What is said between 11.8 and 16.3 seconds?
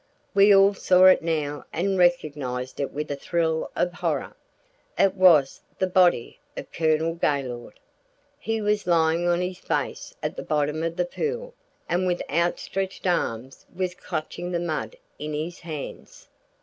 and with outstretched arms was clutching the mud in his hands.